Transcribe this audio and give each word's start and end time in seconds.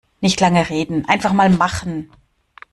Nicht 0.19 0.39
lange 0.41 0.67
reden, 0.67 1.05
einfach 1.07 1.31
mal 1.31 1.51
machen! 1.51 2.09